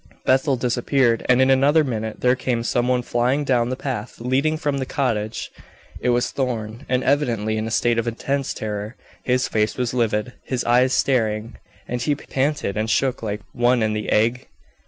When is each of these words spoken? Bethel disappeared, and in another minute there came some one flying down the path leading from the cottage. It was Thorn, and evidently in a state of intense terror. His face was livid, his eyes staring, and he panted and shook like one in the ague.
Bethel 0.25 0.55
disappeared, 0.55 1.23
and 1.29 1.43
in 1.43 1.51
another 1.51 1.83
minute 1.83 2.21
there 2.21 2.35
came 2.35 2.63
some 2.63 2.87
one 2.87 3.03
flying 3.03 3.43
down 3.43 3.69
the 3.69 3.75
path 3.75 4.19
leading 4.19 4.57
from 4.57 4.79
the 4.79 4.85
cottage. 4.87 5.51
It 5.99 6.09
was 6.09 6.31
Thorn, 6.31 6.87
and 6.89 7.03
evidently 7.03 7.55
in 7.55 7.67
a 7.67 7.69
state 7.69 7.99
of 7.99 8.07
intense 8.07 8.55
terror. 8.55 8.95
His 9.25 9.47
face 9.47 9.77
was 9.77 9.93
livid, 9.93 10.33
his 10.43 10.63
eyes 10.63 10.93
staring, 10.93 11.57
and 11.87 12.01
he 12.01 12.15
panted 12.15 12.77
and 12.77 12.89
shook 12.89 13.21
like 13.21 13.41
one 13.53 13.83
in 13.83 13.93
the 13.93 14.09
ague. 14.11 14.47